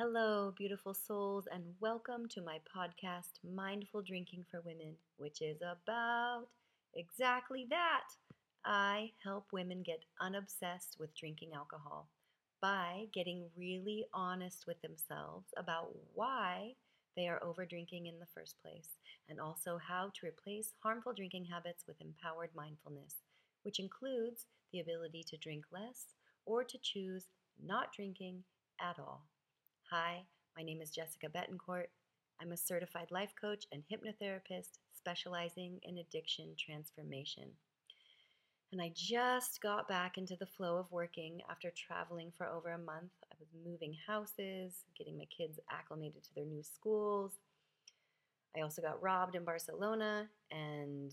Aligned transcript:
Hello, 0.00 0.54
beautiful 0.56 0.94
souls, 0.94 1.44
and 1.52 1.62
welcome 1.78 2.26
to 2.30 2.40
my 2.40 2.56
podcast, 2.74 3.32
Mindful 3.44 4.00
Drinking 4.00 4.46
for 4.50 4.62
Women, 4.62 4.94
which 5.18 5.42
is 5.42 5.58
about 5.60 6.46
exactly 6.94 7.66
that. 7.68 8.04
I 8.64 9.10
help 9.22 9.48
women 9.52 9.82
get 9.82 10.06
unobsessed 10.22 10.98
with 10.98 11.14
drinking 11.14 11.50
alcohol 11.54 12.08
by 12.62 13.08
getting 13.12 13.50
really 13.58 14.06
honest 14.14 14.64
with 14.66 14.80
themselves 14.80 15.48
about 15.58 15.90
why 16.14 16.72
they 17.14 17.28
are 17.28 17.44
over 17.44 17.66
drinking 17.66 18.06
in 18.06 18.18
the 18.18 18.32
first 18.34 18.54
place, 18.62 18.96
and 19.28 19.38
also 19.38 19.78
how 19.86 20.10
to 20.14 20.26
replace 20.26 20.72
harmful 20.82 21.12
drinking 21.12 21.44
habits 21.44 21.84
with 21.86 22.00
empowered 22.00 22.48
mindfulness, 22.56 23.16
which 23.64 23.78
includes 23.78 24.46
the 24.72 24.80
ability 24.80 25.26
to 25.28 25.36
drink 25.36 25.66
less 25.70 26.06
or 26.46 26.64
to 26.64 26.78
choose 26.82 27.26
not 27.62 27.92
drinking 27.92 28.42
at 28.80 28.98
all. 28.98 29.26
Hi, 29.92 30.22
my 30.56 30.62
name 30.62 30.80
is 30.80 30.92
Jessica 30.92 31.26
Betancourt. 31.26 31.88
I'm 32.40 32.52
a 32.52 32.56
certified 32.56 33.08
life 33.10 33.32
coach 33.40 33.66
and 33.72 33.82
hypnotherapist 33.90 34.78
specializing 34.96 35.80
in 35.82 35.98
addiction 35.98 36.54
transformation. 36.56 37.48
And 38.70 38.80
I 38.80 38.92
just 38.94 39.60
got 39.60 39.88
back 39.88 40.16
into 40.16 40.36
the 40.36 40.46
flow 40.46 40.76
of 40.76 40.92
working 40.92 41.40
after 41.50 41.72
traveling 41.72 42.30
for 42.38 42.46
over 42.46 42.70
a 42.70 42.78
month. 42.78 43.10
I 43.32 43.36
was 43.40 43.48
moving 43.66 43.96
houses, 44.06 44.84
getting 44.96 45.18
my 45.18 45.26
kids 45.36 45.58
acclimated 45.72 46.22
to 46.22 46.34
their 46.36 46.44
new 46.44 46.62
schools. 46.62 47.32
I 48.56 48.60
also 48.60 48.82
got 48.82 49.02
robbed 49.02 49.34
in 49.34 49.42
Barcelona 49.42 50.28
and 50.52 51.10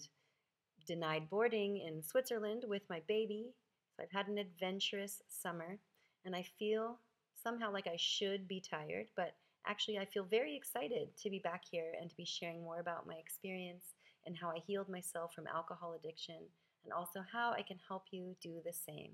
denied 0.86 1.32
boarding 1.32 1.80
in 1.80 2.04
Switzerland 2.04 2.64
with 2.68 2.84
my 2.92 3.02
baby. 3.08 3.56
So 3.96 4.04
I've 4.04 4.12
had 4.12 4.28
an 4.28 4.38
adventurous 4.38 5.24
summer, 5.28 5.80
and 6.26 6.36
I 6.36 6.46
feel 6.60 7.00
somehow 7.42 7.72
like 7.72 7.88
I 7.88 7.98
should 7.98 8.48
be 8.48 8.60
tired, 8.62 9.08
but 9.16 9.34
actually, 9.66 9.98
I 9.98 10.06
feel 10.06 10.24
very 10.24 10.56
excited 10.56 11.10
to 11.18 11.30
be 11.30 11.40
back 11.40 11.64
here 11.70 11.94
and 12.00 12.10
to 12.10 12.16
be 12.16 12.26
sharing 12.26 12.64
more 12.64 12.80
about 12.80 13.08
my 13.08 13.16
experience 13.16 13.94
and 14.26 14.36
how 14.36 14.50
I 14.50 14.60
healed 14.66 14.90
myself 14.90 15.34
from 15.34 15.48
alcohol 15.48 15.94
addiction, 15.94 16.40
and 16.84 16.94
also 16.94 17.24
how 17.32 17.52
I 17.52 17.62
can 17.62 17.78
help 17.88 18.06
you 18.12 18.36
do 18.42 18.62
the 18.66 18.74
same. 18.74 19.12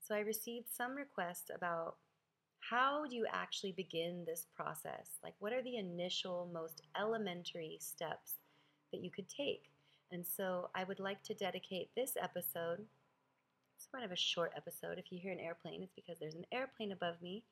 So, 0.00 0.14
I 0.14 0.20
received 0.20 0.66
some 0.70 0.94
requests 0.94 1.50
about 1.54 1.96
how 2.60 3.04
do 3.06 3.16
you 3.16 3.26
actually 3.30 3.72
begin 3.72 4.24
this 4.26 4.46
process? 4.56 5.18
Like, 5.22 5.34
what 5.38 5.52
are 5.52 5.62
the 5.62 5.76
initial, 5.76 6.48
most 6.52 6.82
elementary 6.98 7.78
steps 7.80 8.36
that 8.92 9.02
you 9.02 9.10
could 9.10 9.28
take? 9.28 9.70
And 10.10 10.24
so, 10.26 10.70
I 10.74 10.84
would 10.84 11.00
like 11.00 11.22
to 11.24 11.34
dedicate 11.34 11.90
this 11.94 12.16
episode 12.20 12.86
kind 13.92 14.04
of 14.04 14.12
a 14.12 14.16
short 14.16 14.52
episode. 14.56 14.98
If 14.98 15.10
you 15.10 15.18
hear 15.18 15.32
an 15.32 15.40
airplane, 15.40 15.82
it's 15.82 15.94
because 15.94 16.18
there's 16.18 16.34
an 16.34 16.46
airplane 16.52 16.92
above 16.92 17.20
me. 17.22 17.44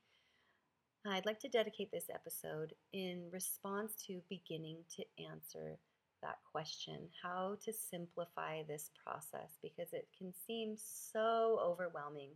I'd 1.07 1.27
like 1.27 1.41
to 1.41 1.49
dedicate 1.49 1.91
this 1.91 2.07
episode 2.15 2.75
in 2.93 3.29
response 3.33 3.95
to 4.07 4.23
beginning 4.29 4.79
to 4.97 5.05
answer 5.31 5.79
that 6.23 6.39
question 6.51 7.09
how 7.21 7.57
to 7.65 7.73
simplify 7.73 8.63
this 8.63 8.91
process 9.03 9.59
because 9.63 9.93
it 9.93 10.07
can 10.17 10.33
seem 10.47 10.77
so 10.77 11.59
overwhelming. 11.61 12.31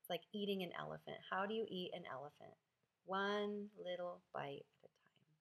It's 0.00 0.10
like 0.10 0.20
eating 0.34 0.62
an 0.62 0.72
elephant. 0.78 1.16
How 1.30 1.46
do 1.46 1.54
you 1.54 1.64
eat 1.68 1.92
an 1.94 2.02
elephant? 2.12 2.52
One 3.06 3.68
little 3.82 4.20
bite 4.34 4.66
at 4.82 4.90
a 4.90 5.00
time. 5.08 5.34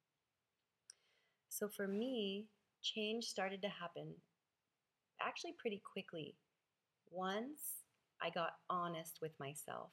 So 1.50 1.68
for 1.68 1.88
me, 1.88 2.46
change 2.82 3.26
started 3.26 3.62
to 3.62 3.70
happen 3.70 4.14
actually 5.22 5.56
pretty 5.60 5.82
quickly. 5.92 6.36
Once 7.14 7.84
I 8.24 8.32
got 8.32 8.54
honest 8.70 9.20
with 9.22 9.40
myself. 9.40 9.92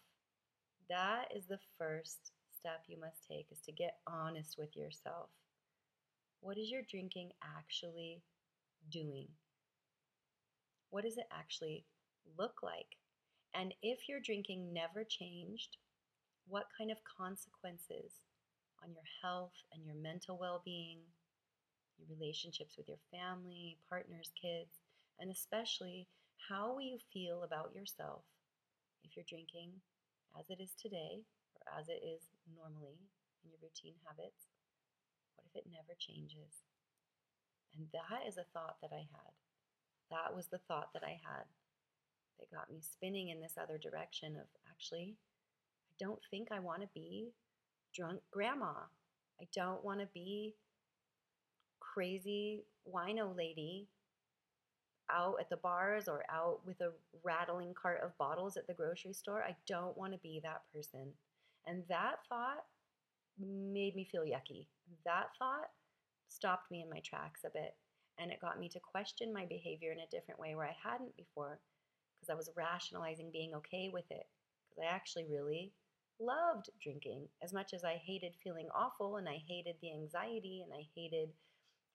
That 0.89 1.27
is 1.37 1.47
the 1.47 1.59
first 1.77 2.33
step 2.57 2.85
you 2.87 2.99
must 2.99 3.27
take 3.29 3.47
is 3.51 3.61
to 3.67 3.73
get 3.73 3.99
honest 4.07 4.57
with 4.57 4.75
yourself. 4.75 5.29
What 6.41 6.57
is 6.57 6.71
your 6.71 6.83
drinking 6.89 7.33
actually 7.59 8.23
doing? 8.91 9.29
What 10.89 11.05
does 11.05 11.19
it 11.19 11.27
actually 11.31 11.85
look 12.39 12.63
like? 12.63 12.97
And 13.53 13.75
if 13.83 14.09
your 14.09 14.21
drinking 14.21 14.73
never 14.73 15.05
changed, 15.05 15.77
what 16.47 16.69
kind 16.79 16.91
of 16.91 16.99
consequences 17.05 18.15
on 18.83 18.93
your 18.93 19.05
health 19.23 19.53
and 19.75 19.85
your 19.85 19.97
mental 19.97 20.39
well 20.41 20.63
being, 20.65 21.01
your 21.99 22.09
relationships 22.17 22.77
with 22.79 22.89
your 22.89 23.03
family, 23.11 23.77
partners, 23.89 24.31
kids, 24.41 24.81
and 25.19 25.31
especially 25.31 26.09
how 26.49 26.73
will 26.73 26.83
you 26.83 26.99
feel 27.13 27.43
about 27.43 27.75
yourself 27.75 28.23
if 29.05 29.17
you're 29.17 29.29
drinking 29.29 29.71
as 30.39 30.49
it 30.49 30.61
is 30.63 30.73
today 30.81 31.23
or 31.55 31.63
as 31.79 31.89
it 31.89 32.01
is 32.05 32.23
normally 32.49 32.99
in 33.43 33.51
your 33.51 33.61
routine 33.63 33.99
habits? 34.07 34.49
What 35.37 35.47
if 35.47 35.55
it 35.57 35.71
never 35.71 35.95
changes? 35.99 36.65
And 37.77 37.87
that 37.93 38.27
is 38.27 38.37
a 38.37 38.49
thought 38.53 38.77
that 38.83 38.93
I 38.93 39.07
had. 39.11 39.33
That 40.11 40.35
was 40.35 40.47
the 40.47 40.63
thought 40.67 40.93
that 40.95 41.05
I 41.05 41.21
had 41.23 41.47
that 42.39 42.51
got 42.51 42.71
me 42.71 42.81
spinning 42.83 43.29
in 43.29 43.41
this 43.41 43.55
other 43.61 43.79
direction 43.79 44.37
of 44.37 44.47
actually, 44.69 45.17
I 45.91 45.95
don't 45.99 46.21
think 46.31 46.49
I 46.51 46.59
want 46.59 46.83
to 46.83 46.89
be 46.95 47.31
drunk 47.95 48.21
grandma. 48.31 48.73
I 49.41 49.47
don't 49.55 49.85
want 49.85 50.01
to 50.01 50.09
be 50.13 50.55
crazy 51.79 52.65
wino 52.89 53.37
lady 53.37 53.89
out 55.13 55.37
at 55.41 55.51
the 55.51 55.57
bars 55.57 56.09
or 56.09 56.25
out 56.31 56.61
with 56.67 56.81
a 56.81 56.93
rattling 57.23 57.75
cart 57.75 58.01
of 58.03 58.17
bottles 58.19 58.57
at 58.57 58.67
the 58.67 58.75
grocery 58.75 59.13
store. 59.13 59.43
I 59.43 59.57
don't 59.67 59.97
want 59.97 60.13
to 60.13 60.19
be 60.19 60.41
that 60.43 60.63
person. 60.75 61.13
And 61.67 61.83
that 61.89 62.17
thought 62.29 62.65
made 63.39 63.95
me 63.95 64.09
feel 64.11 64.23
yucky. 64.23 64.67
That 65.05 65.29
thought 65.39 65.71
stopped 66.29 66.71
me 66.71 66.83
in 66.83 66.91
my 66.91 67.01
tracks 67.01 67.45
a 67.45 67.51
bit. 67.51 67.75
And 68.19 68.31
it 68.31 68.41
got 68.41 68.61
me 68.61 68.69
to 68.71 68.81
question 68.81 69.33
my 69.33 69.47
behavior 69.47 69.93
in 69.93 70.01
a 70.01 70.11
different 70.11 70.41
way 70.41 70.55
where 70.55 70.67
I 70.67 70.77
hadn't 70.83 71.17
before 71.17 71.59
because 72.21 72.31
I 72.31 72.37
was 72.37 72.51
rationalizing 72.57 73.31
being 73.33 73.55
okay 73.55 73.91
with 73.93 74.05
it. 74.11 74.27
Because 74.69 74.85
I 74.85 74.95
actually 74.95 75.25
really 75.31 75.73
loved 76.21 76.69
drinking 76.83 77.27
as 77.43 77.53
much 77.53 77.73
as 77.73 77.83
I 77.83 78.01
hated 78.05 78.35
feeling 78.45 78.69
awful 78.75 79.17
and 79.17 79.29
I 79.29 79.43
hated 79.49 79.77
the 79.81 79.93
anxiety 79.93 80.63
and 80.63 80.73
I 80.73 80.87
hated 80.95 81.31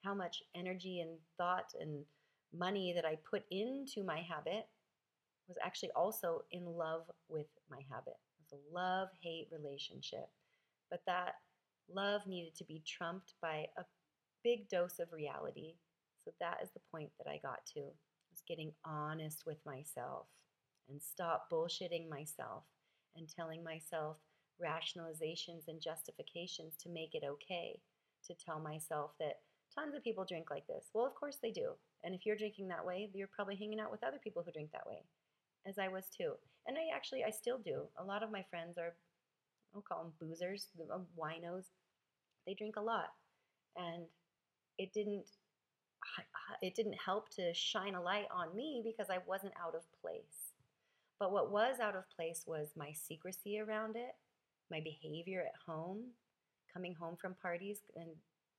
how 0.04 0.16
much 0.16 0.42
energy 0.56 1.00
and 1.00 1.18
thought 1.38 1.72
and 1.80 2.04
money 2.54 2.94
that 2.94 3.06
I 3.06 3.18
put 3.30 3.44
into 3.52 4.04
my 4.04 4.20
habit 4.20 4.68
was 5.48 5.58
actually 5.64 5.92
also 5.96 6.44
in 6.52 6.66
love 6.66 7.04
with 7.30 7.48
my 7.70 7.80
habit. 7.90 8.16
It 8.40 8.52
was 8.52 8.60
a 8.60 8.74
love 8.74 9.10
hate 9.22 9.48
relationship. 9.52 10.30
But 10.90 11.02
that 11.06 11.36
love 11.94 12.22
needed 12.28 12.56
to 12.56 12.64
be 12.64 12.84
trumped 12.86 13.34
by 13.42 13.68
a 13.78 13.84
big 14.44 14.70
dose 14.70 15.00
of 15.00 15.12
reality. 15.12 15.76
So 16.24 16.32
that 16.40 16.60
is 16.64 16.70
the 16.72 16.82
point 16.92 17.12
that 17.18 17.30
I 17.30 17.40
got 17.42 17.66
to. 17.74 17.82
Was 18.32 18.44
getting 18.48 18.74
honest 18.84 19.44
with 19.46 19.58
myself 19.66 20.28
and 20.90 21.02
stop 21.02 21.50
bullshitting 21.52 22.10
myself 22.10 22.64
and 23.16 23.28
telling 23.30 23.64
myself 23.64 24.18
rationalizations 24.62 25.68
and 25.68 25.82
justifications 25.82 26.76
to 26.82 26.90
make 26.90 27.16
it 27.16 27.24
okay. 27.24 27.80
To 28.28 28.34
tell 28.34 28.60
myself 28.60 29.12
that 29.20 29.42
tons 29.74 29.96
of 29.96 30.04
people 30.04 30.26
drink 30.26 30.50
like 30.50 30.66
this. 30.68 30.86
Well, 30.94 31.06
of 31.06 31.14
course 31.14 31.38
they 31.42 31.52
do. 31.52 31.72
And 32.06 32.14
if 32.14 32.24
you're 32.24 32.38
drinking 32.38 32.68
that 32.68 32.86
way, 32.86 33.10
you're 33.14 33.28
probably 33.36 33.56
hanging 33.56 33.80
out 33.80 33.92
with 33.92 34.04
other 34.04 34.20
people 34.24 34.44
who 34.46 34.52
drink 34.52 34.72
that 34.72 34.86
way, 34.86 35.04
as 35.66 35.80
I 35.80 35.88
was 35.88 36.06
too. 36.16 36.34
And 36.68 36.78
I 36.78 36.96
actually, 36.96 37.24
I 37.24 37.32
still 37.32 37.58
do. 37.58 37.82
A 37.98 38.04
lot 38.04 38.22
of 38.22 38.32
my 38.32 38.46
friends 38.48 38.78
are, 38.78 38.94
I'll 39.74 39.82
call 39.82 40.04
them 40.04 40.14
boozers, 40.22 40.68
the 40.78 40.84
uh, 40.94 41.00
winos. 41.18 41.66
They 42.46 42.54
drink 42.54 42.76
a 42.76 42.82
lot, 42.82 43.10
and 43.76 44.04
it 44.78 44.94
didn't, 44.94 45.26
it 46.62 46.76
didn't 46.76 46.98
help 47.04 47.30
to 47.32 47.52
shine 47.56 47.96
a 47.96 48.02
light 48.02 48.28
on 48.30 48.56
me 48.56 48.84
because 48.86 49.10
I 49.10 49.18
wasn't 49.26 49.54
out 49.60 49.74
of 49.74 49.82
place. 50.00 50.54
But 51.20 51.32
what 51.32 51.52
was 51.52 51.80
out 51.80 51.96
of 51.96 52.04
place 52.16 52.44
was 52.46 52.68
my 52.78 52.92
secrecy 52.92 53.60
around 53.60 53.96
it, 53.96 54.14
my 54.70 54.80
behavior 54.80 55.42
at 55.42 55.60
home, 55.66 56.04
coming 56.72 56.94
home 56.94 57.16
from 57.20 57.34
parties 57.42 57.80
and 57.96 58.10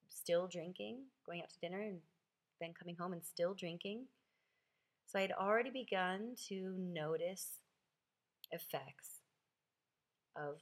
still 0.09 0.49
drinking, 0.49 1.03
going 1.25 1.43
out 1.43 1.51
to 1.51 1.61
dinner 1.61 1.81
and 1.81 2.01
then 2.61 2.73
coming 2.79 2.97
home 2.97 3.13
and 3.13 3.25
still 3.25 3.55
drinking. 3.55 4.07
So 5.07 5.19
I 5.19 5.23
had 5.23 5.33
already 5.33 5.71
begun 5.71 6.35
to 6.49 6.75
notice 6.79 7.61
effects 8.51 9.21
of 10.37 10.59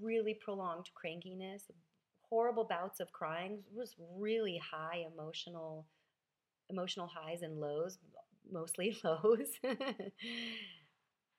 really 0.00 0.34
prolonged 0.34 0.88
crankiness, 0.94 1.62
horrible 2.28 2.64
bouts 2.64 3.00
of 3.00 3.12
crying, 3.12 3.62
it 3.70 3.76
was 3.76 3.94
really 4.16 4.58
high 4.58 5.04
emotional 5.12 5.86
emotional 6.70 7.06
highs 7.06 7.42
and 7.42 7.60
lows, 7.60 7.98
mostly 8.50 8.96
lows. 9.04 9.48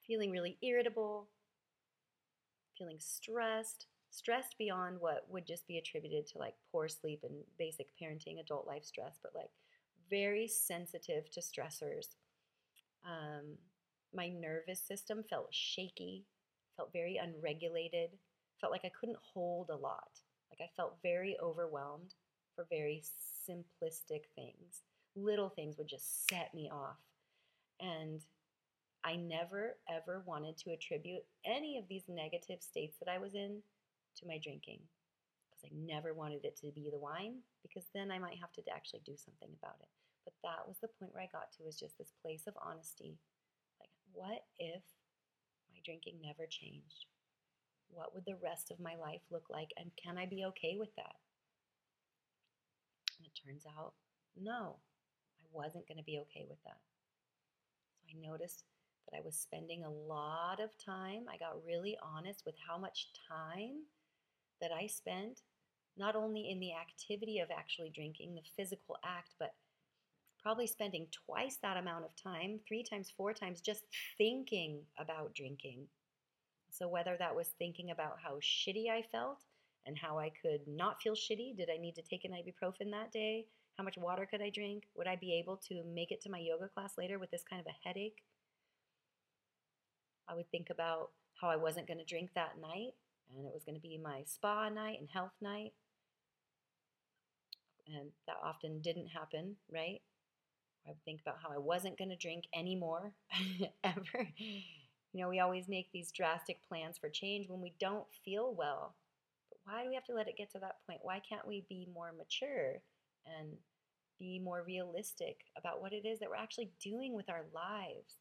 feeling 0.06 0.30
really 0.30 0.58
irritable, 0.62 1.28
feeling 2.78 2.98
stressed, 3.00 3.86
stressed 4.14 4.56
beyond 4.58 5.00
what 5.00 5.26
would 5.28 5.46
just 5.46 5.66
be 5.66 5.78
attributed 5.78 6.26
to 6.26 6.38
like 6.38 6.54
poor 6.70 6.86
sleep 6.88 7.20
and 7.24 7.34
basic 7.58 7.88
parenting, 8.00 8.40
adult 8.40 8.66
life 8.66 8.84
stress, 8.84 9.18
but 9.22 9.32
like 9.34 9.50
very 10.08 10.46
sensitive 10.46 11.30
to 11.32 11.40
stressors. 11.40 12.14
Um, 13.04 13.56
my 14.14 14.28
nervous 14.28 14.80
system 14.80 15.24
felt 15.28 15.48
shaky, 15.50 16.24
felt 16.76 16.92
very 16.92 17.16
unregulated. 17.16 18.10
Felt 18.60 18.72
like 18.72 18.84
I 18.84 18.92
couldn't 18.98 19.18
hold 19.20 19.70
a 19.70 19.76
lot. 19.76 20.20
Like 20.50 20.60
I 20.60 20.70
felt 20.76 20.98
very 21.02 21.36
overwhelmed 21.42 22.14
for 22.54 22.66
very 22.70 23.02
simplistic 23.48 24.26
things. 24.36 24.82
Little 25.16 25.48
things 25.48 25.76
would 25.76 25.88
just 25.88 26.28
set 26.28 26.54
me 26.54 26.70
off. 26.72 26.98
And 27.80 28.20
I 29.02 29.16
never, 29.16 29.76
ever 29.90 30.22
wanted 30.24 30.56
to 30.58 30.70
attribute 30.70 31.24
any 31.44 31.78
of 31.78 31.88
these 31.88 32.04
negative 32.08 32.62
states 32.62 32.96
that 33.00 33.10
I 33.10 33.18
was 33.18 33.34
in 33.34 33.60
to 34.16 34.26
my 34.26 34.38
drinking 34.42 34.80
because 35.48 35.64
I 35.64 35.70
never 35.74 36.14
wanted 36.14 36.44
it 36.44 36.56
to 36.62 36.72
be 36.72 36.90
the 36.90 36.98
wine 36.98 37.40
because 37.62 37.86
then 37.94 38.10
I 38.10 38.18
might 38.18 38.38
have 38.40 38.52
to 38.52 38.62
actually 38.72 39.02
do 39.04 39.16
something 39.16 39.50
about 39.58 39.76
it. 39.80 39.88
But 40.24 40.34
that 40.42 40.66
was 40.66 40.78
the 40.80 40.88
point 40.88 41.12
where 41.12 41.22
I 41.22 41.32
got 41.32 41.52
to 41.56 41.64
was 41.64 41.78
just 41.78 41.98
this 41.98 42.12
place 42.22 42.46
of 42.46 42.54
honesty. 42.60 43.18
Like, 43.78 43.92
what 44.12 44.44
if 44.58 44.82
my 45.72 45.80
drinking 45.84 46.20
never 46.22 46.46
changed? 46.48 47.06
What 47.88 48.14
would 48.14 48.24
the 48.24 48.40
rest 48.42 48.70
of 48.70 48.80
my 48.80 48.96
life 48.96 49.22
look 49.30 49.46
like? 49.50 49.70
And 49.76 49.90
can 50.00 50.16
I 50.18 50.26
be 50.26 50.44
okay 50.46 50.76
with 50.78 50.94
that? 50.96 51.16
And 53.18 53.26
it 53.26 53.36
turns 53.36 53.64
out, 53.78 53.92
no, 54.40 54.76
I 55.40 55.46
wasn't 55.52 55.86
going 55.86 55.98
to 55.98 56.04
be 56.04 56.18
okay 56.24 56.46
with 56.48 56.58
that. 56.64 56.80
So 58.00 58.04
I 58.10 58.26
noticed 58.26 58.64
that 59.04 59.16
I 59.16 59.24
was 59.24 59.36
spending 59.36 59.84
a 59.84 59.90
lot 59.90 60.60
of 60.60 60.70
time. 60.78 61.26
I 61.28 61.36
got 61.36 61.64
really 61.66 61.96
honest 62.02 62.42
with 62.44 62.56
how 62.66 62.78
much 62.78 63.08
time 63.28 63.84
that 64.60 64.70
I 64.72 64.86
spent, 64.86 65.40
not 65.96 66.16
only 66.16 66.50
in 66.50 66.60
the 66.60 66.72
activity 66.74 67.38
of 67.38 67.50
actually 67.50 67.90
drinking, 67.94 68.34
the 68.34 68.42
physical 68.56 68.96
act, 69.04 69.34
but 69.38 69.54
probably 70.42 70.66
spending 70.66 71.06
twice 71.26 71.58
that 71.62 71.76
amount 71.76 72.04
of 72.04 72.10
time, 72.16 72.60
three 72.66 72.82
times, 72.82 73.12
four 73.16 73.32
times, 73.32 73.60
just 73.60 73.84
thinking 74.18 74.82
about 74.98 75.34
drinking. 75.34 75.86
So, 76.70 76.88
whether 76.88 77.16
that 77.18 77.34
was 77.34 77.54
thinking 77.58 77.90
about 77.90 78.18
how 78.22 78.38
shitty 78.40 78.90
I 78.90 79.02
felt 79.10 79.44
and 79.86 79.96
how 79.96 80.18
I 80.18 80.30
could 80.42 80.60
not 80.66 81.00
feel 81.00 81.14
shitty, 81.14 81.56
did 81.56 81.70
I 81.72 81.78
need 81.78 81.94
to 81.94 82.02
take 82.02 82.24
an 82.24 82.32
ibuprofen 82.32 82.90
that 82.90 83.12
day? 83.12 83.46
How 83.78 83.84
much 83.84 83.96
water 83.96 84.26
could 84.28 84.42
I 84.42 84.50
drink? 84.50 84.84
Would 84.96 85.06
I 85.06 85.16
be 85.16 85.38
able 85.38 85.56
to 85.68 85.82
make 85.84 86.12
it 86.12 86.20
to 86.22 86.30
my 86.30 86.38
yoga 86.38 86.68
class 86.68 86.94
later 86.98 87.18
with 87.18 87.30
this 87.30 87.44
kind 87.48 87.60
of 87.60 87.66
a 87.66 87.88
headache? 87.88 88.22
I 90.28 90.34
would 90.34 90.50
think 90.50 90.68
about 90.70 91.10
how 91.40 91.48
I 91.48 91.56
wasn't 91.56 91.86
going 91.86 91.98
to 91.98 92.04
drink 92.04 92.30
that 92.34 92.60
night 92.60 92.94
and 93.36 93.46
it 93.46 93.52
was 93.52 93.64
going 93.64 93.74
to 93.76 93.80
be 93.80 93.98
my 93.98 94.22
spa 94.26 94.68
night 94.68 94.98
and 95.00 95.08
health 95.08 95.34
night. 95.40 95.72
And 97.86 98.10
that 98.26 98.36
often 98.42 98.80
didn't 98.80 99.08
happen, 99.08 99.56
right? 99.72 100.00
I 100.86 100.90
would 100.90 101.04
think 101.04 101.20
about 101.20 101.38
how 101.42 101.50
I 101.54 101.58
wasn't 101.58 101.98
going 101.98 102.10
to 102.10 102.16
drink 102.16 102.44
anymore 102.54 103.12
ever. 103.84 104.28
You 104.36 105.20
know, 105.20 105.28
we 105.28 105.40
always 105.40 105.68
make 105.68 105.90
these 105.92 106.12
drastic 106.12 106.58
plans 106.68 106.98
for 106.98 107.08
change 107.08 107.48
when 107.48 107.60
we 107.60 107.74
don't 107.78 108.06
feel 108.24 108.54
well. 108.54 108.96
But 109.50 109.58
why 109.64 109.82
do 109.82 109.88
we 109.88 109.94
have 109.94 110.04
to 110.06 110.14
let 110.14 110.28
it 110.28 110.36
get 110.36 110.50
to 110.52 110.58
that 110.60 110.76
point? 110.86 111.00
Why 111.02 111.20
can't 111.26 111.46
we 111.46 111.64
be 111.68 111.88
more 111.92 112.12
mature 112.16 112.80
and 113.26 113.50
be 114.18 114.38
more 114.38 114.62
realistic 114.66 115.36
about 115.56 115.80
what 115.80 115.92
it 115.92 116.06
is 116.06 116.18
that 116.20 116.28
we're 116.28 116.36
actually 116.36 116.70
doing 116.82 117.14
with 117.14 117.30
our 117.30 117.44
lives? 117.54 118.16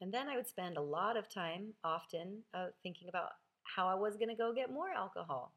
And 0.00 0.12
then 0.12 0.28
I 0.28 0.36
would 0.36 0.48
spend 0.48 0.76
a 0.76 0.82
lot 0.82 1.16
of 1.16 1.28
time, 1.28 1.74
often, 1.84 2.42
uh, 2.54 2.68
thinking 2.82 3.08
about 3.08 3.32
how 3.64 3.86
I 3.86 3.94
was 3.94 4.16
going 4.16 4.30
to 4.30 4.34
go 4.34 4.52
get 4.52 4.72
more 4.72 4.90
alcohol. 4.90 5.52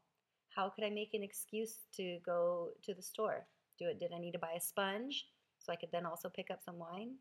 How 0.54 0.68
could 0.68 0.84
I 0.84 0.90
make 0.90 1.14
an 1.14 1.22
excuse 1.22 1.78
to 1.96 2.18
go 2.24 2.68
to 2.84 2.94
the 2.94 3.02
store? 3.02 3.46
Do 3.78 3.88
it? 3.88 3.98
Did 3.98 4.12
I 4.14 4.18
need 4.18 4.32
to 4.32 4.38
buy 4.38 4.52
a 4.56 4.60
sponge 4.60 5.26
so 5.58 5.72
I 5.72 5.76
could 5.76 5.90
then 5.92 6.06
also 6.06 6.28
pick 6.28 6.50
up 6.50 6.62
some 6.62 6.78
wine? 6.78 7.14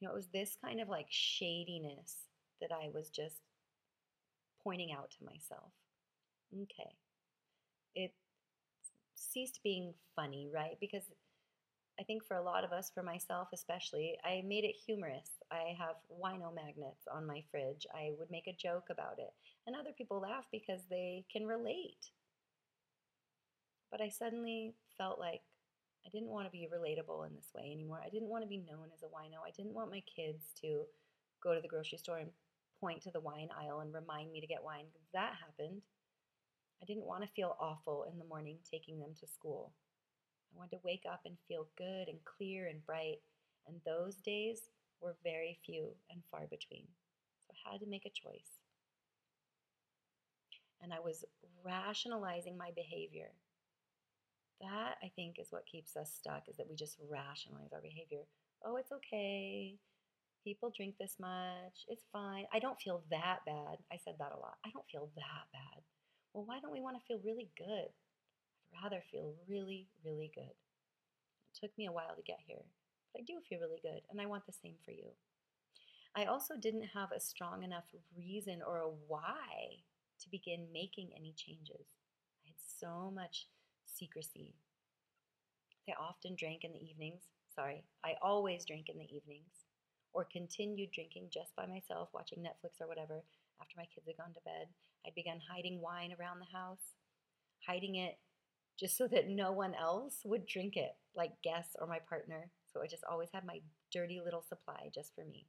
You 0.00 0.08
know, 0.08 0.12
it 0.12 0.16
was 0.16 0.26
this 0.26 0.56
kind 0.62 0.80
of 0.80 0.88
like 0.88 1.06
shadiness 1.08 2.16
that 2.60 2.70
I 2.72 2.90
was 2.92 3.08
just 3.08 3.40
pointing 4.62 4.92
out 4.92 5.10
to 5.12 5.24
myself. 5.24 5.72
Okay. 6.52 6.96
It 7.94 8.12
ceased 9.14 9.60
being 9.62 9.94
funny, 10.14 10.50
right? 10.52 10.76
Because 10.80 11.04
I 11.98 12.02
think 12.02 12.24
for 12.24 12.36
a 12.36 12.42
lot 12.42 12.64
of 12.64 12.72
us, 12.72 12.90
for 12.94 13.02
myself 13.02 13.48
especially, 13.54 14.18
I 14.22 14.42
made 14.46 14.64
it 14.64 14.74
humorous. 14.86 15.30
I 15.50 15.74
have 15.78 15.96
wino 16.12 16.54
magnets 16.54 17.08
on 17.10 17.26
my 17.26 17.42
fridge. 17.50 17.86
I 17.94 18.12
would 18.18 18.30
make 18.30 18.46
a 18.46 18.56
joke 18.56 18.88
about 18.90 19.18
it. 19.18 19.32
And 19.66 19.74
other 19.74 19.92
people 19.96 20.20
laugh 20.20 20.44
because 20.52 20.82
they 20.90 21.24
can 21.32 21.46
relate. 21.46 22.10
But 23.90 24.02
I 24.02 24.10
suddenly 24.10 24.74
felt 24.98 25.18
like 25.18 25.40
I 26.06 26.10
didn't 26.10 26.28
want 26.28 26.46
to 26.46 26.52
be 26.52 26.68
relatable 26.72 27.26
in 27.26 27.34
this 27.34 27.50
way 27.54 27.72
anymore. 27.72 28.02
I 28.04 28.10
didn't 28.10 28.28
want 28.28 28.44
to 28.44 28.48
be 28.48 28.58
known 28.58 28.88
as 28.94 29.02
a 29.02 29.06
wino. 29.06 29.40
I 29.46 29.50
didn't 29.56 29.74
want 29.74 29.90
my 29.90 30.02
kids 30.04 30.52
to 30.60 30.82
go 31.42 31.54
to 31.54 31.60
the 31.60 31.68
grocery 31.68 31.98
store 31.98 32.18
and 32.18 32.30
point 32.78 33.02
to 33.02 33.10
the 33.10 33.20
wine 33.20 33.48
aisle 33.58 33.80
and 33.80 33.94
remind 33.94 34.32
me 34.32 34.40
to 34.40 34.46
get 34.46 34.62
wine 34.62 34.84
because 34.92 35.08
that 35.14 35.32
happened. 35.40 35.80
I 36.82 36.84
didn't 36.84 37.06
want 37.06 37.22
to 37.22 37.28
feel 37.34 37.56
awful 37.58 38.06
in 38.12 38.18
the 38.18 38.24
morning 38.26 38.58
taking 38.70 38.98
them 38.98 39.14
to 39.20 39.26
school. 39.26 39.72
I 40.56 40.58
wanted 40.58 40.76
to 40.76 40.82
wake 40.84 41.04
up 41.10 41.20
and 41.26 41.36
feel 41.48 41.68
good 41.76 42.08
and 42.08 42.18
clear 42.24 42.66
and 42.68 42.84
bright. 42.86 43.20
And 43.66 43.76
those 43.84 44.16
days 44.16 44.70
were 45.00 45.16
very 45.22 45.58
few 45.66 45.88
and 46.10 46.22
far 46.30 46.46
between. 46.48 46.86
So 47.46 47.52
I 47.52 47.72
had 47.72 47.80
to 47.80 47.86
make 47.86 48.06
a 48.06 48.10
choice. 48.10 48.62
And 50.82 50.92
I 50.92 51.00
was 51.00 51.24
rationalizing 51.64 52.56
my 52.56 52.70
behavior. 52.74 53.30
That, 54.60 54.96
I 55.02 55.10
think, 55.14 55.38
is 55.38 55.48
what 55.50 55.66
keeps 55.66 55.96
us 55.96 56.10
stuck, 56.16 56.48
is 56.48 56.56
that 56.56 56.68
we 56.68 56.76
just 56.76 56.96
rationalize 57.10 57.72
our 57.74 57.82
behavior. 57.82 58.22
Oh, 58.64 58.76
it's 58.76 58.92
okay. 58.92 59.76
People 60.44 60.72
drink 60.74 60.94
this 60.98 61.16
much. 61.20 61.84
It's 61.88 62.04
fine. 62.12 62.46
I 62.54 62.60
don't 62.60 62.80
feel 62.80 63.02
that 63.10 63.40
bad. 63.44 63.78
I 63.92 63.98
said 64.02 64.14
that 64.18 64.32
a 64.32 64.40
lot. 64.40 64.56
I 64.64 64.70
don't 64.72 64.86
feel 64.90 65.10
that 65.16 65.44
bad. 65.52 65.82
Well, 66.32 66.44
why 66.46 66.60
don't 66.60 66.72
we 66.72 66.80
want 66.80 66.96
to 66.96 67.06
feel 67.06 67.20
really 67.24 67.50
good? 67.58 67.88
Rather 68.82 69.02
feel 69.10 69.34
really, 69.48 69.88
really 70.04 70.30
good. 70.34 70.44
It 70.44 71.60
took 71.60 71.76
me 71.78 71.86
a 71.86 71.92
while 71.92 72.14
to 72.16 72.22
get 72.22 72.38
here, 72.46 72.64
but 73.12 73.22
I 73.22 73.24
do 73.24 73.34
feel 73.48 73.60
really 73.60 73.80
good, 73.82 74.02
and 74.10 74.20
I 74.20 74.26
want 74.26 74.46
the 74.46 74.52
same 74.52 74.76
for 74.84 74.92
you. 74.92 75.10
I 76.16 76.24
also 76.24 76.54
didn't 76.56 76.88
have 76.94 77.12
a 77.12 77.20
strong 77.20 77.62
enough 77.62 77.84
reason 78.16 78.60
or 78.66 78.78
a 78.78 78.94
why 79.06 79.82
to 80.20 80.30
begin 80.30 80.66
making 80.72 81.10
any 81.14 81.34
changes. 81.36 81.86
I 82.44 82.48
had 82.48 82.56
so 82.80 83.10
much 83.14 83.46
secrecy. 83.84 84.54
I 85.88 85.92
often 86.00 86.34
drank 86.36 86.64
in 86.64 86.72
the 86.72 86.82
evenings. 86.82 87.22
Sorry, 87.54 87.84
I 88.04 88.14
always 88.22 88.64
drank 88.64 88.88
in 88.88 88.98
the 88.98 89.14
evenings 89.14 89.64
or 90.12 90.24
continued 90.32 90.90
drinking 90.92 91.28
just 91.32 91.54
by 91.54 91.66
myself, 91.66 92.08
watching 92.12 92.38
Netflix 92.38 92.80
or 92.80 92.88
whatever 92.88 93.22
after 93.60 93.74
my 93.76 93.84
kids 93.84 94.06
had 94.06 94.16
gone 94.16 94.32
to 94.32 94.40
bed. 94.44 94.68
I'd 95.06 95.14
begun 95.14 95.40
hiding 95.40 95.80
wine 95.80 96.14
around 96.18 96.40
the 96.40 96.56
house, 96.56 96.96
hiding 97.66 97.96
it 97.96 98.18
just 98.78 98.96
so 98.96 99.08
that 99.08 99.28
no 99.28 99.52
one 99.52 99.74
else 99.74 100.20
would 100.24 100.46
drink 100.46 100.76
it, 100.76 100.94
like 101.14 101.32
guests 101.42 101.76
or 101.80 101.86
my 101.86 101.98
partner. 101.98 102.50
So 102.72 102.82
I 102.82 102.86
just 102.86 103.04
always 103.10 103.30
had 103.32 103.44
my 103.44 103.60
dirty 103.92 104.20
little 104.22 104.42
supply 104.42 104.90
just 104.94 105.14
for 105.14 105.24
me, 105.24 105.46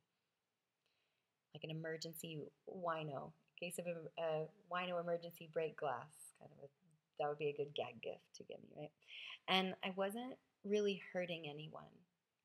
like 1.53 1.63
an 1.63 1.71
emergency 1.71 2.39
wino, 2.69 3.31
in 3.59 3.67
case 3.67 3.79
of 3.79 3.85
a, 3.87 4.21
a 4.21 4.45
wino 4.71 5.01
emergency 5.01 5.49
break 5.51 5.77
glass, 5.77 6.33
kind 6.39 6.51
of 6.57 6.63
a, 6.63 6.67
that 7.19 7.27
would 7.27 7.39
be 7.39 7.49
a 7.49 7.57
good 7.57 7.75
gag 7.75 8.01
gift 8.01 8.23
to 8.35 8.43
give 8.43 8.59
me, 8.59 8.69
right? 8.77 8.91
And 9.49 9.73
I 9.83 9.91
wasn't 9.95 10.35
really 10.63 11.01
hurting 11.13 11.47
anyone, 11.49 11.91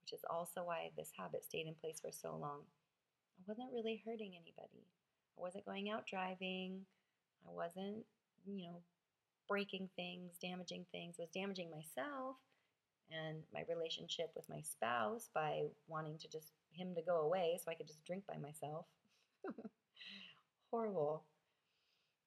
which 0.01 0.13
is 0.13 0.25
also 0.29 0.65
why 0.65 0.91
this 0.97 1.11
habit 1.17 1.45
stayed 1.45 1.67
in 1.67 1.75
place 1.75 2.01
for 2.01 2.11
so 2.11 2.37
long. 2.41 2.61
I 3.39 3.43
wasn't 3.47 3.73
really 3.73 4.03
hurting 4.05 4.33
anybody. 4.35 4.87
I 5.39 5.41
wasn't 5.41 5.67
going 5.67 5.91
out 5.91 6.07
driving. 6.07 6.81
I 7.47 7.53
wasn't, 7.53 8.05
you 8.47 8.65
know, 8.67 8.81
breaking 9.53 9.87
things, 9.97 10.33
damaging 10.41 10.87
things, 10.93 11.17
was 11.19 11.29
damaging 11.29 11.69
myself 11.71 12.37
and 13.11 13.43
my 13.53 13.61
relationship 13.69 14.31
with 14.35 14.49
my 14.49 14.63
spouse 14.63 15.29
by 15.35 15.65
wanting 15.87 16.17
to 16.17 16.27
just 16.27 16.53
him 16.73 16.95
to 16.95 17.03
go 17.03 17.21
away 17.21 17.59
so 17.63 17.71
I 17.71 17.75
could 17.75 17.87
just 17.87 18.03
drink 18.07 18.25
by 18.27 18.39
myself. 18.39 18.87
Horrible. 20.71 21.25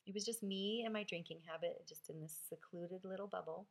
It 0.06 0.14
was 0.14 0.24
just 0.24 0.44
me 0.44 0.84
and 0.86 0.94
my 0.94 1.02
drinking 1.02 1.40
habit, 1.50 1.88
just 1.90 2.12
in 2.12 2.22
this 2.22 2.38
secluded 2.48 3.04
little 3.04 3.26
bubble. 3.26 3.66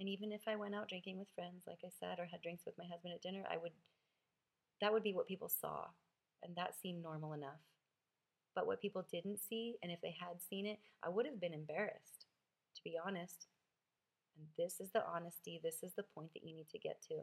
And 0.00 0.08
even 0.08 0.32
if 0.32 0.48
I 0.48 0.56
went 0.56 0.74
out 0.74 0.88
drinking 0.88 1.18
with 1.18 1.28
friends, 1.34 1.64
like 1.66 1.80
I 1.84 1.90
said, 2.00 2.18
or 2.18 2.24
had 2.24 2.40
drinks 2.40 2.64
with 2.64 2.78
my 2.78 2.86
husband 2.90 3.12
at 3.12 3.20
dinner, 3.20 3.44
I 3.52 3.58
would 3.58 3.72
that 4.80 4.90
would 4.90 5.02
be 5.02 5.12
what 5.12 5.28
people 5.28 5.50
saw. 5.50 5.84
And 6.42 6.56
that 6.56 6.80
seemed 6.80 7.02
normal 7.02 7.34
enough. 7.34 7.60
But 8.54 8.66
what 8.66 8.80
people 8.80 9.04
didn't 9.12 9.40
see, 9.46 9.76
and 9.82 9.92
if 9.92 10.00
they 10.00 10.16
had 10.18 10.40
seen 10.40 10.64
it, 10.64 10.78
I 11.02 11.10
would 11.10 11.26
have 11.26 11.42
been 11.42 11.52
embarrassed 11.52 12.23
be 12.84 12.96
honest. 13.04 13.46
And 14.36 14.46
this 14.58 14.80
is 14.80 14.90
the 14.92 15.04
honesty, 15.06 15.60
this 15.62 15.82
is 15.82 15.92
the 15.94 16.04
point 16.14 16.32
that 16.34 16.44
you 16.44 16.54
need 16.54 16.68
to 16.70 16.78
get 16.78 17.00
to. 17.08 17.14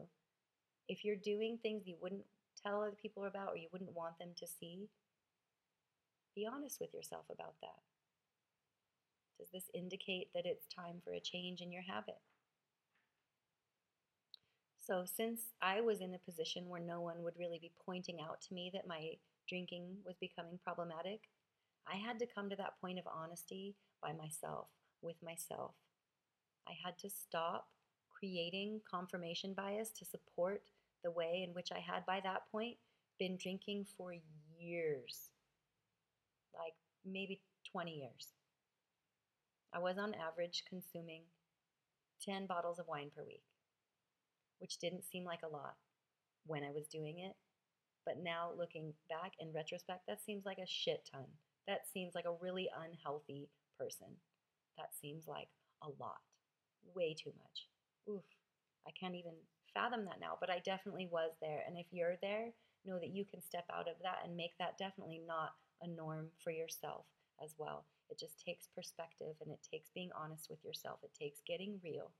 If 0.88 1.04
you're 1.04 1.16
doing 1.16 1.58
things 1.62 1.86
you 1.86 1.96
wouldn't 2.00 2.24
tell 2.62 2.82
other 2.82 2.96
people 3.00 3.24
about 3.24 3.50
or 3.50 3.56
you 3.56 3.68
wouldn't 3.72 3.94
want 3.94 4.18
them 4.18 4.30
to 4.36 4.46
see, 4.46 4.88
be 6.34 6.46
honest 6.46 6.80
with 6.80 6.94
yourself 6.94 7.24
about 7.30 7.54
that. 7.60 7.80
Does 9.38 9.50
this 9.52 9.70
indicate 9.74 10.28
that 10.34 10.46
it's 10.46 10.66
time 10.66 11.02
for 11.04 11.12
a 11.12 11.20
change 11.20 11.60
in 11.60 11.72
your 11.72 11.82
habit? 11.82 12.20
So, 14.80 15.04
since 15.04 15.40
I 15.60 15.80
was 15.80 16.00
in 16.00 16.14
a 16.14 16.18
position 16.18 16.68
where 16.68 16.80
no 16.80 17.00
one 17.00 17.22
would 17.22 17.38
really 17.38 17.58
be 17.60 17.72
pointing 17.86 18.20
out 18.20 18.40
to 18.42 18.54
me 18.54 18.70
that 18.74 18.86
my 18.86 19.12
drinking 19.48 19.96
was 20.04 20.16
becoming 20.20 20.58
problematic, 20.64 21.20
I 21.86 21.96
had 21.96 22.18
to 22.18 22.26
come 22.26 22.50
to 22.50 22.56
that 22.56 22.80
point 22.80 22.98
of 22.98 23.04
honesty 23.06 23.76
by 24.02 24.12
myself, 24.12 24.66
with 25.02 25.16
myself. 25.22 25.74
I 26.66 26.72
had 26.84 26.98
to 26.98 27.10
stop 27.10 27.68
creating 28.10 28.80
confirmation 28.88 29.54
bias 29.54 29.90
to 29.98 30.04
support 30.04 30.62
the 31.02 31.10
way 31.10 31.44
in 31.46 31.54
which 31.54 31.70
I 31.72 31.80
had, 31.80 32.06
by 32.06 32.20
that 32.22 32.50
point, 32.50 32.76
been 33.18 33.36
drinking 33.36 33.86
for 33.96 34.14
years 34.58 35.30
like 36.54 36.74
maybe 37.04 37.40
20 37.70 37.90
years. 37.90 38.28
I 39.74 39.78
was 39.78 39.96
on 39.98 40.14
average 40.14 40.64
consuming 40.68 41.22
10 42.24 42.46
bottles 42.46 42.78
of 42.78 42.86
wine 42.86 43.10
per 43.16 43.24
week, 43.24 43.42
which 44.58 44.78
didn't 44.78 45.04
seem 45.04 45.24
like 45.24 45.40
a 45.44 45.48
lot 45.48 45.74
when 46.46 46.62
I 46.62 46.70
was 46.70 46.86
doing 46.86 47.18
it. 47.18 47.34
But 48.04 48.22
now 48.22 48.50
looking 48.56 48.92
back 49.08 49.32
in 49.38 49.52
retrospect, 49.52 50.06
that 50.08 50.22
seems 50.22 50.44
like 50.44 50.58
a 50.58 50.66
shit 50.66 51.08
ton. 51.10 51.24
That 51.66 51.86
seems 51.92 52.14
like 52.14 52.24
a 52.26 52.36
really 52.40 52.68
unhealthy 52.76 53.48
person. 53.78 54.08
That 54.76 54.94
seems 55.00 55.26
like 55.26 55.48
a 55.82 55.88
lot. 56.00 56.20
Way 56.94 57.14
too 57.14 57.32
much. 57.38 57.68
Oof. 58.08 58.24
I 58.86 58.90
can't 58.98 59.14
even 59.14 59.32
fathom 59.74 60.04
that 60.06 60.20
now, 60.20 60.36
but 60.40 60.50
I 60.50 60.60
definitely 60.64 61.08
was 61.10 61.32
there. 61.40 61.62
And 61.66 61.78
if 61.78 61.86
you're 61.90 62.16
there, 62.20 62.50
know 62.84 62.98
that 62.98 63.14
you 63.14 63.24
can 63.24 63.42
step 63.42 63.64
out 63.72 63.88
of 63.88 63.94
that 64.02 64.18
and 64.24 64.36
make 64.36 64.56
that 64.58 64.78
definitely 64.78 65.20
not 65.26 65.52
a 65.82 65.86
norm 65.86 66.28
for 66.42 66.50
yourself 66.50 67.06
as 67.42 67.54
well. 67.58 67.84
It 68.10 68.18
just 68.18 68.44
takes 68.44 68.68
perspective 68.74 69.34
and 69.40 69.50
it 69.50 69.66
takes 69.70 69.90
being 69.94 70.10
honest 70.14 70.48
with 70.50 70.62
yourself. 70.64 70.98
It 71.02 71.14
takes 71.18 71.40
getting 71.46 71.80
real. 71.82 72.12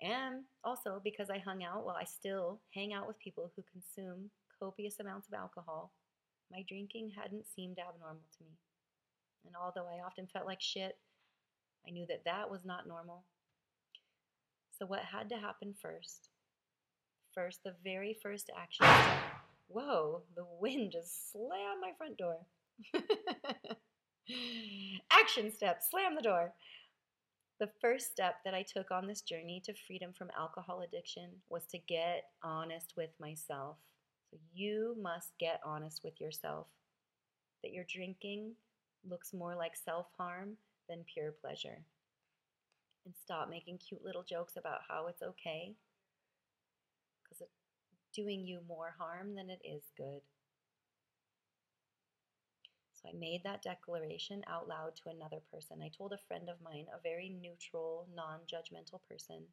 And 0.00 0.44
also 0.64 1.00
because 1.04 1.28
I 1.28 1.38
hung 1.38 1.62
out, 1.62 1.84
well, 1.84 1.96
I 2.00 2.04
still 2.04 2.60
hang 2.74 2.94
out 2.94 3.06
with 3.06 3.18
people 3.18 3.52
who 3.54 3.62
consume 3.70 4.30
copious 4.58 4.98
amounts 4.98 5.28
of 5.28 5.34
alcohol, 5.34 5.92
my 6.50 6.64
drinking 6.66 7.12
hadn't 7.20 7.46
seemed 7.46 7.78
abnormal 7.78 8.24
to 8.38 8.44
me. 8.44 8.56
And 9.46 9.54
although 9.56 9.86
I 9.88 10.04
often 10.04 10.26
felt 10.26 10.46
like 10.46 10.60
shit, 10.60 10.98
I 11.86 11.90
knew 11.90 12.06
that 12.08 12.24
that 12.24 12.50
was 12.50 12.64
not 12.64 12.86
normal. 12.86 13.24
So, 14.78 14.86
what 14.86 15.00
had 15.00 15.28
to 15.30 15.36
happen 15.36 15.74
first? 15.80 16.28
First, 17.34 17.62
the 17.64 17.74
very 17.84 18.16
first 18.22 18.50
action 18.56 18.86
Whoa, 19.70 20.22
the 20.34 20.44
wind 20.58 20.90
just 20.90 21.30
slammed 21.30 21.80
my 21.80 21.92
front 21.96 22.18
door. 22.18 22.38
Action 25.12 25.52
step, 25.52 25.80
slam 25.88 26.16
the 26.16 26.22
door. 26.22 26.52
The 27.60 27.70
first 27.80 28.10
step 28.10 28.36
that 28.44 28.54
I 28.54 28.62
took 28.62 28.90
on 28.90 29.06
this 29.06 29.20
journey 29.20 29.62
to 29.66 29.74
freedom 29.86 30.12
from 30.12 30.30
alcohol 30.36 30.80
addiction 30.80 31.30
was 31.48 31.66
to 31.66 31.78
get 31.78 32.24
honest 32.42 32.94
with 32.96 33.10
myself. 33.20 33.76
So 34.30 34.38
you 34.52 34.96
must 35.00 35.38
get 35.38 35.60
honest 35.64 36.00
with 36.02 36.20
yourself 36.20 36.66
that 37.62 37.72
you're 37.72 37.84
drinking 37.84 38.54
looks 39.08 39.32
more 39.32 39.54
like 39.54 39.76
self 39.76 40.06
harm 40.16 40.56
than 40.88 41.04
pure 41.12 41.32
pleasure. 41.32 41.84
And 43.04 43.14
stop 43.24 43.48
making 43.48 43.78
cute 43.78 44.04
little 44.04 44.22
jokes 44.22 44.56
about 44.56 44.80
how 44.88 45.06
it's 45.06 45.22
okay 45.22 45.74
because 47.22 47.40
it's 47.40 47.50
doing 48.14 48.44
you 48.44 48.60
more 48.68 48.94
harm 48.98 49.34
than 49.34 49.48
it 49.48 49.60
is 49.64 49.82
good. 49.96 50.20
So 52.92 53.08
I 53.08 53.18
made 53.18 53.42
that 53.44 53.62
declaration 53.62 54.42
out 54.46 54.68
loud 54.68 54.94
to 54.96 55.08
another 55.08 55.40
person. 55.50 55.80
I 55.82 55.88
told 55.88 56.12
a 56.12 56.18
friend 56.28 56.50
of 56.50 56.60
mine, 56.62 56.86
a 56.94 57.00
very 57.02 57.30
neutral, 57.30 58.06
non 58.14 58.40
judgmental 58.46 59.00
person, 59.08 59.44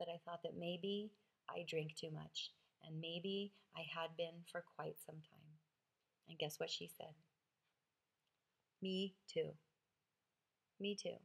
that 0.00 0.08
I 0.08 0.18
thought 0.24 0.42
that 0.42 0.58
maybe 0.58 1.12
I 1.48 1.64
drink 1.68 1.94
too 1.94 2.10
much 2.10 2.50
and 2.84 3.00
maybe 3.00 3.52
I 3.76 3.82
had 3.94 4.16
been 4.16 4.42
for 4.50 4.64
quite 4.76 4.96
some 5.06 5.14
time. 5.14 5.52
And 6.28 6.38
guess 6.38 6.58
what 6.58 6.70
she 6.70 6.90
said? 6.98 7.14
Me 8.82 9.14
too. 9.26 9.56
Me 10.80 10.94
too. 10.94 11.16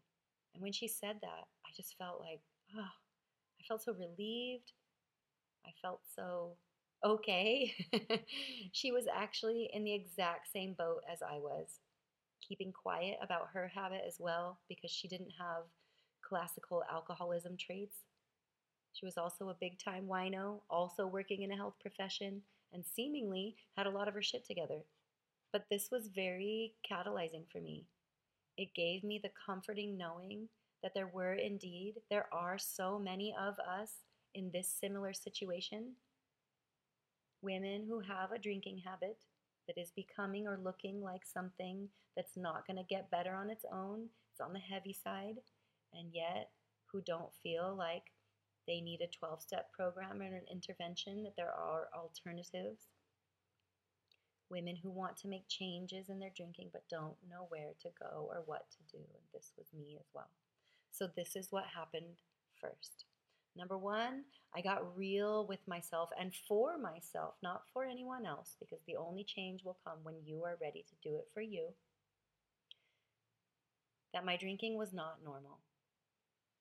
And 0.53 0.63
when 0.63 0.71
she 0.73 0.87
said 0.87 1.17
that, 1.21 1.47
I 1.65 1.69
just 1.75 1.97
felt 1.97 2.21
like, 2.21 2.41
oh, 2.77 2.81
I 2.81 3.63
felt 3.67 3.83
so 3.83 3.93
relieved 3.93 4.73
I 5.65 5.71
felt 5.81 6.01
so 6.15 6.57
okay. 7.03 7.73
she 8.71 8.91
was 8.91 9.05
actually 9.13 9.69
in 9.73 9.83
the 9.83 9.93
exact 9.93 10.51
same 10.51 10.73
boat 10.73 11.01
as 11.11 11.21
I 11.21 11.37
was, 11.37 11.79
keeping 12.47 12.73
quiet 12.73 13.17
about 13.21 13.49
her 13.53 13.67
habit 13.69 14.03
as 14.07 14.17
well 14.19 14.59
because 14.69 14.91
she 14.91 15.07
didn't 15.07 15.33
have 15.39 15.63
classical 16.27 16.83
alcoholism 16.91 17.57
traits. 17.57 17.97
She 18.93 19.05
was 19.05 19.17
also 19.17 19.49
a 19.49 19.55
big 19.59 19.79
time 19.79 20.07
wino, 20.07 20.61
also 20.69 21.07
working 21.07 21.43
in 21.43 21.51
a 21.51 21.57
health 21.57 21.75
profession, 21.79 22.43
and 22.73 22.85
seemingly 22.85 23.57
had 23.77 23.87
a 23.87 23.91
lot 23.91 24.07
of 24.09 24.13
her 24.15 24.21
shit 24.23 24.45
together. 24.45 24.81
But 25.51 25.65
this 25.69 25.89
was 25.91 26.09
very 26.13 26.73
catalyzing 26.89 27.49
for 27.51 27.59
me. 27.59 27.85
It 28.57 28.73
gave 28.75 29.03
me 29.03 29.19
the 29.21 29.31
comforting 29.45 29.97
knowing 29.97 30.49
that 30.83 30.93
there 30.93 31.07
were 31.07 31.33
indeed, 31.33 31.95
there 32.09 32.27
are 32.31 32.57
so 32.57 32.99
many 32.99 33.33
of 33.39 33.55
us 33.59 33.91
in 34.35 34.51
this 34.51 34.67
similar 34.67 35.13
situation. 35.13 35.93
Women 37.41 37.85
who 37.87 37.99
have 38.01 38.31
a 38.31 38.39
drinking 38.39 38.81
habit 38.85 39.17
that 39.67 39.77
is 39.77 39.91
becoming 39.91 40.47
or 40.47 40.59
looking 40.61 41.01
like 41.01 41.25
something 41.25 41.89
that's 42.15 42.37
not 42.37 42.65
going 42.65 42.77
to 42.77 42.83
get 42.83 43.11
better 43.11 43.33
on 43.33 43.49
its 43.49 43.65
own, 43.71 44.07
it's 44.31 44.41
on 44.41 44.53
the 44.53 44.59
heavy 44.59 44.93
side, 44.93 45.35
and 45.93 46.09
yet 46.13 46.49
who 46.91 47.01
don't 47.01 47.33
feel 47.43 47.75
like 47.77 48.03
they 48.67 48.81
need 48.81 49.01
a 49.01 49.07
12 49.07 49.41
step 49.41 49.71
program 49.71 50.21
or 50.21 50.25
an 50.25 50.41
intervention, 50.51 51.23
that 51.23 51.35
there 51.37 51.53
are 51.53 51.89
alternatives. 51.95 52.87
Women 54.49 54.77
who 54.81 54.89
want 54.89 55.17
to 55.17 55.27
make 55.27 55.47
changes 55.47 56.09
in 56.09 56.19
their 56.19 56.31
drinking 56.35 56.69
but 56.71 56.87
don't 56.89 57.15
know 57.29 57.47
where 57.49 57.73
to 57.81 57.89
go 57.99 58.29
or 58.29 58.43
what 58.45 58.65
to 58.71 58.97
do. 58.97 59.03
And 59.03 59.23
this 59.33 59.51
was 59.57 59.67
me 59.73 59.97
as 59.99 60.07
well. 60.13 60.29
So, 60.91 61.09
this 61.15 61.35
is 61.35 61.51
what 61.51 61.65
happened 61.65 62.21
first. 62.59 63.05
Number 63.55 63.77
one, 63.77 64.23
I 64.55 64.61
got 64.61 64.97
real 64.97 65.45
with 65.47 65.67
myself 65.67 66.09
and 66.19 66.31
for 66.47 66.77
myself, 66.77 67.35
not 67.41 67.63
for 67.73 67.85
anyone 67.85 68.25
else, 68.25 68.55
because 68.59 68.79
the 68.85 68.95
only 68.95 69.23
change 69.23 69.63
will 69.63 69.77
come 69.83 69.97
when 70.03 70.15
you 70.23 70.43
are 70.43 70.57
ready 70.61 70.85
to 70.87 71.09
do 71.09 71.15
it 71.15 71.27
for 71.33 71.41
you. 71.41 71.69
That 74.13 74.25
my 74.25 74.37
drinking 74.37 74.77
was 74.77 74.93
not 74.93 75.23
normal. 75.23 75.59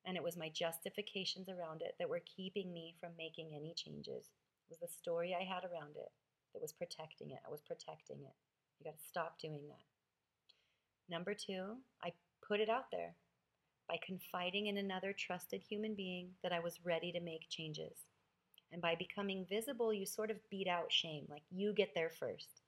And 0.06 0.16
it 0.16 0.22
was 0.22 0.36
my 0.36 0.48
justifications 0.48 1.48
around 1.48 1.82
it 1.82 1.94
that 1.98 2.08
were 2.08 2.22
keeping 2.36 2.72
me 2.72 2.94
from 2.98 3.10
making 3.18 3.50
any 3.54 3.74
changes. 3.74 4.30
It 4.64 4.70
was 4.70 4.78
the 4.80 4.88
story 4.88 5.34
I 5.34 5.44
had 5.44 5.64
around 5.64 5.96
it 5.96 6.10
that 6.56 6.62
was 6.62 6.72
protecting 6.72 7.32
it. 7.32 7.38
I 7.46 7.50
was 7.50 7.60
protecting 7.60 8.16
it. 8.22 8.34
You 8.78 8.84
got 8.84 8.98
to 8.98 9.06
stop 9.06 9.38
doing 9.38 9.60
that. 9.68 11.12
Number 11.12 11.34
two, 11.34 11.76
I 12.02 12.12
put 12.46 12.60
it 12.60 12.70
out 12.70 12.86
there 12.90 13.14
by 13.88 13.98
confiding 14.04 14.66
in 14.66 14.78
another 14.78 15.12
trusted 15.12 15.62
human 15.62 15.94
being 15.94 16.30
that 16.42 16.52
I 16.52 16.60
was 16.60 16.80
ready 16.82 17.12
to 17.12 17.20
make 17.20 17.50
changes. 17.50 17.98
And 18.72 18.80
by 18.80 18.94
becoming 18.94 19.44
visible, 19.48 19.92
you 19.92 20.06
sort 20.06 20.30
of 20.30 20.38
beat 20.50 20.66
out 20.66 20.90
shame, 20.90 21.26
like 21.28 21.42
you 21.50 21.74
get 21.74 21.90
there 21.94 22.10
first. 22.10 22.62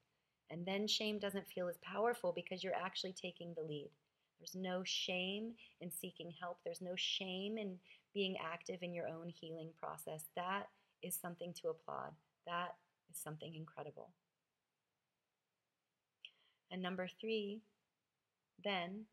And 0.50 0.66
then 0.66 0.86
shame 0.86 1.18
doesn't 1.18 1.48
feel 1.48 1.68
as 1.68 1.78
powerful 1.78 2.32
because 2.36 2.62
you're 2.62 2.74
actually 2.74 3.14
taking 3.14 3.54
the 3.54 3.66
lead. 3.66 3.90
There's 4.38 4.54
no 4.54 4.82
shame 4.84 5.54
in 5.80 5.90
seeking 5.90 6.32
help, 6.38 6.58
there's 6.62 6.82
no 6.82 6.94
shame 6.94 7.56
in 7.56 7.76
being 8.12 8.36
active 8.38 8.82
in 8.82 8.92
your 8.92 9.08
own 9.08 9.28
healing 9.28 9.70
process. 9.80 10.24
That 10.36 10.68
is 11.02 11.16
something 11.16 11.54
to 11.54 11.70
applaud. 11.70 12.12
That 12.46 12.76
is 13.10 13.18
something 13.18 13.54
incredible. 13.54 14.10
And 16.70 16.82
number 16.82 17.08
three, 17.20 17.62
then 18.62 19.04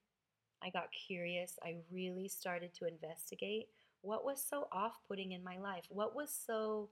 I 0.63 0.69
got 0.69 0.89
curious. 1.07 1.57
I 1.63 1.77
really 1.91 2.27
started 2.27 2.73
to 2.75 2.87
investigate 2.87 3.67
what 4.01 4.25
was 4.25 4.43
so 4.43 4.67
off 4.71 4.99
putting 5.07 5.31
in 5.31 5.43
my 5.43 5.57
life, 5.57 5.85
what 5.89 6.15
was 6.15 6.35
so 6.45 6.89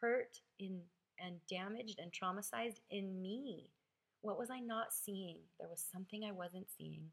hurt 0.00 0.40
in 0.58 0.80
and 1.18 1.36
damaged 1.48 1.98
and 1.98 2.12
traumatized 2.12 2.80
in 2.90 3.20
me. 3.22 3.70
What 4.20 4.38
was 4.38 4.50
I 4.50 4.60
not 4.60 4.92
seeing? 4.92 5.38
There 5.58 5.68
was 5.68 5.84
something 5.92 6.24
I 6.24 6.32
wasn't 6.32 6.66
seeing. 6.76 7.10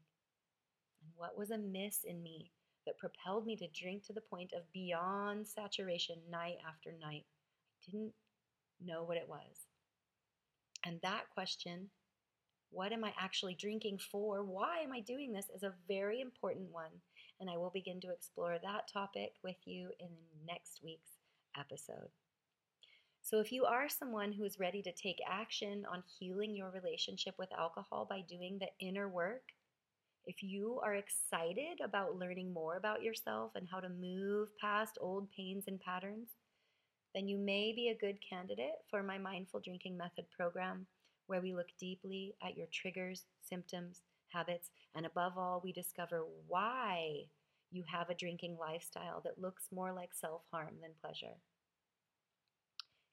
And 1.02 1.10
what 1.16 1.38
was 1.38 1.50
amiss 1.50 2.04
in 2.04 2.22
me 2.22 2.50
that 2.86 2.98
propelled 2.98 3.46
me 3.46 3.56
to 3.56 3.68
drink 3.68 4.04
to 4.06 4.12
the 4.12 4.20
point 4.20 4.52
of 4.52 4.70
beyond 4.72 5.46
saturation 5.46 6.16
night 6.30 6.56
after 6.68 6.90
night? 7.00 7.24
I 7.88 7.90
didn't 7.90 8.12
know 8.82 9.04
what 9.04 9.16
it 9.16 9.28
was. 9.28 9.66
And 10.84 11.00
that 11.02 11.30
question 11.34 11.90
what 12.74 12.92
am 12.92 13.04
I 13.04 13.12
actually 13.16 13.54
drinking 13.54 14.00
for? 14.10 14.42
Why 14.42 14.80
am 14.80 14.92
I 14.92 15.00
doing 15.00 15.32
this? 15.32 15.46
is 15.54 15.62
a 15.62 15.74
very 15.86 16.20
important 16.20 16.72
one. 16.72 16.90
And 17.40 17.48
I 17.48 17.56
will 17.56 17.70
begin 17.70 18.00
to 18.00 18.10
explore 18.10 18.58
that 18.60 18.88
topic 18.92 19.34
with 19.44 19.56
you 19.64 19.90
in 20.00 20.08
next 20.46 20.80
week's 20.82 21.20
episode. 21.58 22.10
So, 23.22 23.40
if 23.40 23.52
you 23.52 23.64
are 23.64 23.88
someone 23.88 24.32
who 24.32 24.44
is 24.44 24.58
ready 24.58 24.82
to 24.82 24.92
take 24.92 25.18
action 25.28 25.86
on 25.90 26.02
healing 26.18 26.54
your 26.54 26.70
relationship 26.70 27.34
with 27.38 27.48
alcohol 27.56 28.06
by 28.08 28.22
doing 28.28 28.58
the 28.58 28.86
inner 28.86 29.08
work, 29.08 29.42
if 30.26 30.42
you 30.42 30.80
are 30.84 30.94
excited 30.94 31.80
about 31.82 32.18
learning 32.18 32.52
more 32.52 32.76
about 32.76 33.02
yourself 33.02 33.52
and 33.54 33.68
how 33.70 33.80
to 33.80 33.88
move 33.88 34.48
past 34.60 34.98
old 35.00 35.30
pains 35.30 35.64
and 35.68 35.80
patterns, 35.80 36.28
then 37.14 37.28
you 37.28 37.38
may 37.38 37.72
be 37.72 37.88
a 37.88 37.98
good 37.98 38.18
candidate 38.28 38.82
for 38.90 39.02
my 39.02 39.18
Mindful 39.18 39.60
Drinking 39.60 39.96
Method 39.96 40.26
program, 40.36 40.86
where 41.26 41.40
we 41.40 41.54
look 41.54 41.68
deeply 41.78 42.34
at 42.42 42.56
your 42.56 42.66
triggers, 42.72 43.24
symptoms, 43.40 44.02
habits, 44.28 44.70
and 44.94 45.06
above 45.06 45.38
all, 45.38 45.60
we 45.62 45.72
discover 45.72 46.24
why 46.48 47.22
you 47.70 47.84
have 47.90 48.10
a 48.10 48.14
drinking 48.14 48.56
lifestyle 48.60 49.20
that 49.24 49.40
looks 49.40 49.68
more 49.72 49.92
like 49.92 50.10
self 50.12 50.42
harm 50.52 50.74
than 50.82 50.90
pleasure. 51.00 51.36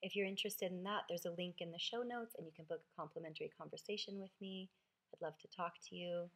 If 0.02 0.16
you're 0.16 0.26
interested 0.26 0.72
in 0.72 0.82
that, 0.82 1.02
there's 1.08 1.26
a 1.26 1.34
link 1.38 1.56
in 1.60 1.70
the 1.70 1.78
show 1.78 2.02
notes 2.02 2.34
and 2.36 2.46
you 2.46 2.52
can 2.54 2.64
book 2.68 2.80
a 2.80 3.00
complimentary 3.00 3.50
conversation 3.56 4.18
with 4.20 4.32
me. 4.40 4.68
I'd 5.14 5.24
love 5.24 5.38
to 5.38 5.56
talk 5.56 5.74
to 5.88 5.94
you. 5.94 6.28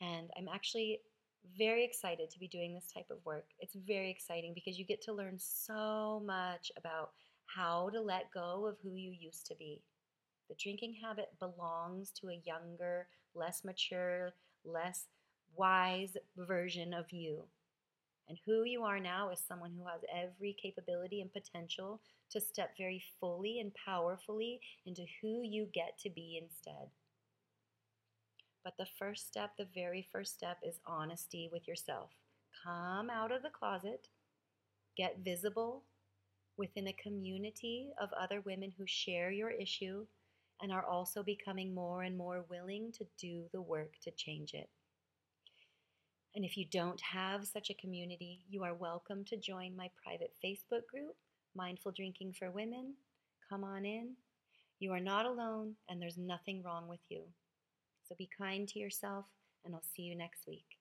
And 0.00 0.30
I'm 0.36 0.48
actually 0.52 1.00
very 1.58 1.84
excited 1.84 2.30
to 2.30 2.38
be 2.38 2.48
doing 2.48 2.74
this 2.74 2.90
type 2.92 3.10
of 3.10 3.24
work. 3.24 3.46
It's 3.58 3.74
very 3.74 4.10
exciting 4.10 4.52
because 4.54 4.78
you 4.78 4.84
get 4.84 5.02
to 5.02 5.12
learn 5.12 5.36
so 5.38 6.22
much 6.24 6.70
about 6.76 7.10
how 7.46 7.90
to 7.90 8.00
let 8.00 8.32
go 8.32 8.66
of 8.66 8.76
who 8.82 8.94
you 8.94 9.12
used 9.18 9.46
to 9.46 9.54
be. 9.56 9.82
The 10.48 10.56
drinking 10.58 10.96
habit 11.02 11.28
belongs 11.38 12.10
to 12.20 12.28
a 12.28 12.42
younger, 12.44 13.08
less 13.34 13.64
mature, 13.64 14.32
less 14.64 15.06
wise 15.56 16.16
version 16.36 16.92
of 16.92 17.06
you. 17.10 17.44
And 18.28 18.38
who 18.46 18.64
you 18.64 18.82
are 18.84 19.00
now 19.00 19.30
is 19.30 19.40
someone 19.40 19.72
who 19.72 19.84
has 19.86 20.02
every 20.14 20.56
capability 20.62 21.20
and 21.20 21.32
potential 21.32 22.00
to 22.30 22.40
step 22.40 22.76
very 22.78 23.02
fully 23.18 23.58
and 23.58 23.72
powerfully 23.84 24.60
into 24.86 25.04
who 25.20 25.42
you 25.42 25.66
get 25.72 25.98
to 26.02 26.10
be 26.10 26.40
instead. 26.40 26.90
But 28.62 28.76
the 28.78 28.86
first 28.98 29.26
step, 29.26 29.52
the 29.56 29.68
very 29.74 30.06
first 30.12 30.34
step, 30.34 30.58
is 30.62 30.80
honesty 30.86 31.48
with 31.50 31.66
yourself. 31.66 32.10
Come 32.64 33.08
out 33.08 33.32
of 33.32 33.42
the 33.42 33.50
closet, 33.50 34.08
get 34.96 35.20
visible 35.24 35.84
within 36.56 36.88
a 36.88 36.92
community 36.92 37.90
of 37.98 38.10
other 38.12 38.42
women 38.42 38.70
who 38.76 38.84
share 38.86 39.30
your 39.30 39.50
issue 39.50 40.04
and 40.60 40.70
are 40.70 40.84
also 40.84 41.22
becoming 41.22 41.74
more 41.74 42.02
and 42.02 42.16
more 42.16 42.44
willing 42.50 42.92
to 42.92 43.06
do 43.18 43.44
the 43.52 43.62
work 43.62 43.94
to 44.02 44.10
change 44.10 44.52
it. 44.52 44.68
And 46.34 46.44
if 46.44 46.56
you 46.56 46.66
don't 46.70 47.00
have 47.00 47.46
such 47.46 47.70
a 47.70 47.74
community, 47.74 48.44
you 48.48 48.62
are 48.62 48.74
welcome 48.74 49.24
to 49.24 49.36
join 49.36 49.74
my 49.74 49.88
private 50.04 50.32
Facebook 50.44 50.86
group, 50.86 51.16
Mindful 51.56 51.92
Drinking 51.92 52.34
for 52.38 52.50
Women. 52.50 52.94
Come 53.48 53.64
on 53.64 53.84
in. 53.84 54.14
You 54.78 54.92
are 54.92 55.00
not 55.00 55.26
alone, 55.26 55.74
and 55.88 56.00
there's 56.00 56.18
nothing 56.18 56.62
wrong 56.62 56.86
with 56.88 57.00
you. 57.08 57.22
So 58.10 58.16
be 58.18 58.28
kind 58.36 58.66
to 58.70 58.80
yourself, 58.80 59.26
and 59.64 59.72
I'll 59.72 59.84
see 59.94 60.02
you 60.02 60.16
next 60.16 60.48
week. 60.48 60.79